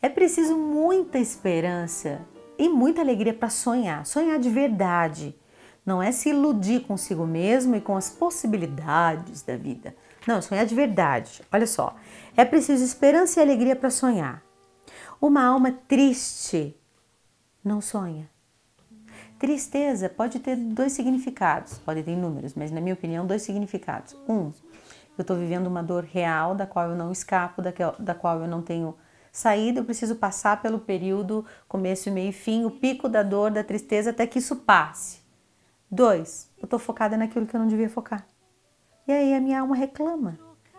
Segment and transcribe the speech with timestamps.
[0.00, 2.20] É preciso muita esperança
[2.58, 5.38] e muita alegria para sonhar, sonhar de verdade.
[5.86, 9.94] Não é se iludir consigo mesmo e com as possibilidades da vida.
[10.26, 11.42] Não, sonhar de verdade.
[11.52, 11.94] Olha só,
[12.36, 14.42] é preciso esperança e alegria para sonhar.
[15.20, 16.76] Uma alma triste
[17.64, 18.28] não sonha.
[19.42, 24.14] Tristeza pode ter dois significados, pode ter inúmeros, mas na minha opinião, dois significados.
[24.28, 24.52] Um,
[25.18, 28.62] eu estou vivendo uma dor real da qual eu não escapo, da, qual eu não
[28.62, 28.94] tenho
[29.32, 33.64] saída, eu preciso passar pelo período começo, meio e fim, o pico da dor, da
[33.64, 35.20] tristeza, até que isso passe.
[35.90, 38.24] Dois, eu estou focada naquilo que eu não devia focar.
[39.08, 40.38] E aí a minha alma reclama.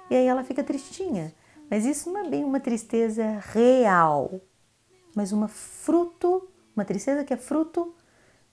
[0.10, 1.34] E aí ela fica tristinha.
[1.70, 4.40] Mas isso não é bem uma tristeza real,
[5.14, 7.94] mas uma fruto, uma tristeza que é fruto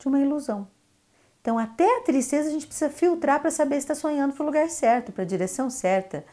[0.00, 0.66] de uma ilusão.
[1.40, 4.46] Então, até a tristeza a gente precisa filtrar para saber se está sonhando para o
[4.46, 6.24] lugar certo, para a direção certa,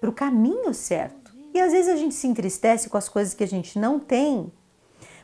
[0.00, 1.32] para o caminho certo.
[1.52, 4.50] E às vezes a gente se entristece com as coisas que a gente não tem,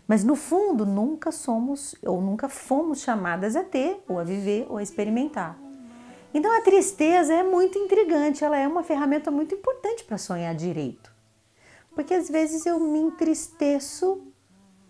[0.07, 4.77] mas no fundo nunca somos ou nunca fomos chamadas a ter, ou a viver, ou
[4.77, 5.59] a experimentar.
[6.33, 11.11] Então a tristeza é muito intrigante, ela é uma ferramenta muito importante para sonhar direito.
[11.95, 14.23] Porque às vezes eu me entristeço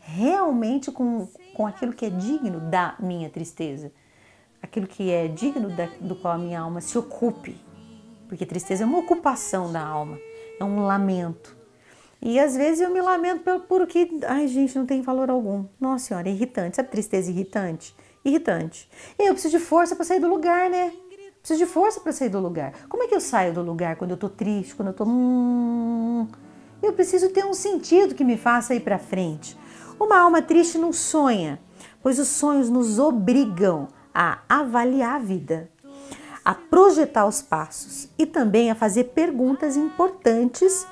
[0.09, 3.93] realmente com, com aquilo que é digno da minha tristeza,
[4.63, 7.61] aquilo que é digno da, do qual a minha alma se ocupe.
[8.27, 10.19] Porque tristeza é uma ocupação da alma,
[10.59, 11.57] é um lamento.
[12.21, 15.67] E às vezes eu me lamento por, por que, ai gente, não tem valor algum.
[15.81, 16.77] Nossa senhora, é irritante.
[16.77, 17.95] Sabe tristeza irritante?
[18.25, 18.89] Irritante.
[19.19, 20.93] E eu preciso de força para sair do lugar, né?
[21.41, 22.73] Preciso de força para sair do lugar.
[22.89, 25.05] Como é que eu saio do lugar quando eu tô triste, quando eu tô.
[25.05, 26.27] Hum,
[26.83, 29.57] eu preciso ter um sentido que me faça ir para frente.
[29.99, 31.61] Uma alma triste não sonha,
[32.03, 35.71] pois os sonhos nos obrigam a avaliar a vida,
[36.45, 40.87] a projetar os passos e também a fazer perguntas importantes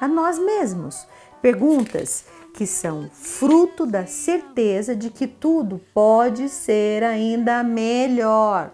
[0.00, 1.06] a nós mesmos.
[1.40, 8.72] Perguntas que são fruto da certeza de que tudo pode ser ainda melhor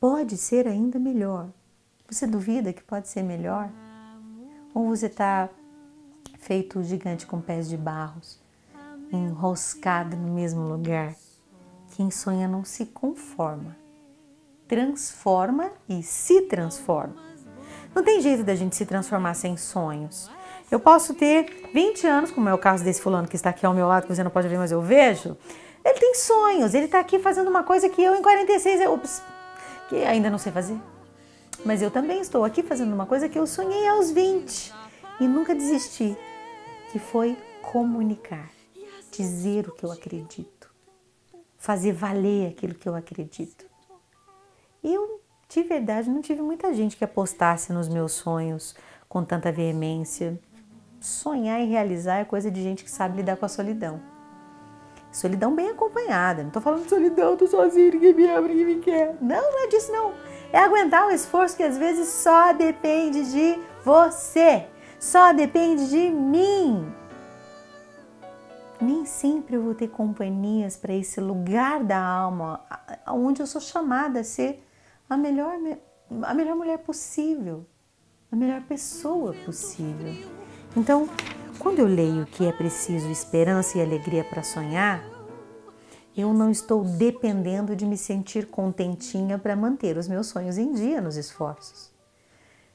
[0.00, 1.50] pode ser ainda melhor.
[2.08, 3.70] Você duvida que pode ser melhor?
[4.74, 5.50] Ou você está
[6.40, 8.40] feito gigante com pés de barros,
[9.12, 11.14] enroscado no mesmo lugar?
[11.94, 13.76] Quem sonha não se conforma,
[14.66, 17.14] transforma e se transforma.
[17.94, 20.30] Não tem jeito da gente se transformar sem sonhos.
[20.70, 23.74] Eu posso ter 20 anos, como é o caso desse fulano que está aqui ao
[23.74, 25.36] meu lado, que você não pode ver, mas eu vejo.
[25.84, 29.22] Ele tem sonhos, ele está aqui fazendo uma coisa que eu em 46, ups,
[29.88, 30.78] que ainda não sei fazer.
[31.64, 34.72] Mas eu também estou aqui fazendo uma coisa que eu sonhei aos 20
[35.20, 36.16] e nunca desisti,
[36.90, 38.50] que foi comunicar,
[39.12, 40.70] dizer o que eu acredito,
[41.56, 43.64] fazer valer aquilo que eu acredito.
[44.82, 48.74] E eu, de verdade, não tive muita gente que apostasse nos meus sonhos
[49.08, 50.40] com tanta veemência.
[51.00, 54.00] Sonhar e realizar é coisa de gente que sabe lidar com a solidão.
[55.12, 56.42] Solidão bem acompanhada.
[56.42, 59.16] Não tô falando de solidão, tô sozinho, ninguém me ama, ninguém me quer.
[59.20, 60.12] Não, não é disso não.
[60.52, 64.66] É aguentar o esforço que às vezes só depende de você.
[65.00, 66.92] Só depende de mim.
[68.78, 72.60] Nem sempre eu vou ter companhias para esse lugar da alma,
[73.08, 74.62] onde eu sou chamada a ser
[75.08, 75.54] a melhor,
[76.22, 77.64] a melhor mulher possível,
[78.30, 80.14] a melhor pessoa possível.
[80.76, 81.08] Então,
[81.58, 85.02] quando eu leio que é preciso esperança e alegria para sonhar,
[86.14, 91.00] eu não estou dependendo de me sentir contentinha para manter os meus sonhos em dia
[91.00, 91.99] nos esforços.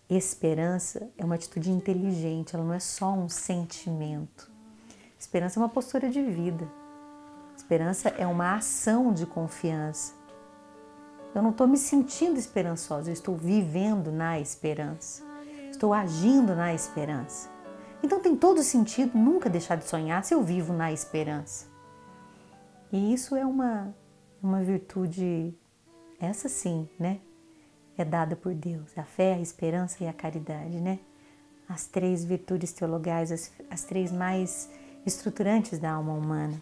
[0.09, 4.51] Esperança é uma atitude inteligente, ela não é só um sentimento.
[5.17, 6.71] Esperança é uma postura de vida.
[7.57, 10.13] Esperança é uma ação de confiança.
[11.33, 15.23] Eu não estou me sentindo esperançosa, eu estou vivendo na esperança.
[15.71, 17.49] Estou agindo na esperança.
[18.03, 21.66] Então tem todo sentido nunca deixar de sonhar se eu vivo na esperança.
[22.91, 23.93] E isso é uma,
[24.41, 25.57] uma virtude,
[26.19, 27.19] essa sim, né?
[27.97, 30.99] É dada por Deus, a fé, a esperança e a caridade, né?
[31.67, 34.70] As três virtudes teologais, as, as três mais
[35.05, 36.61] estruturantes da alma humana.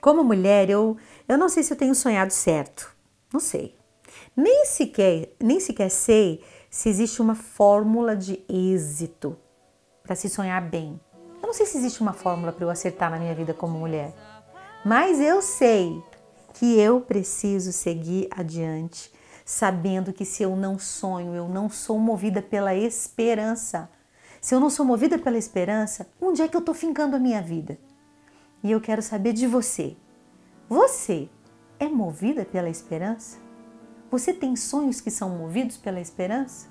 [0.00, 0.96] Como mulher, eu,
[1.28, 2.94] eu não sei se eu tenho sonhado certo.
[3.32, 3.76] Não sei.
[4.36, 9.36] Nem sequer, nem sequer sei se existe uma fórmula de êxito
[10.02, 11.00] para se sonhar bem.
[11.42, 14.14] Eu não sei se existe uma fórmula para eu acertar na minha vida como mulher,
[14.84, 16.02] mas eu sei
[16.54, 19.12] que eu preciso seguir adiante,
[19.50, 23.90] sabendo que se eu não sonho, eu não sou movida pela esperança.
[24.40, 27.42] Se eu não sou movida pela esperança, onde é que eu estou fincando a minha
[27.42, 27.76] vida?
[28.62, 29.96] E eu quero saber de você.
[30.68, 31.28] Você
[31.80, 33.38] é movida pela esperança?
[34.08, 36.68] Você tem sonhos que são movidos pela esperança?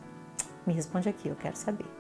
[0.66, 1.99] Me responde aqui, eu quero saber.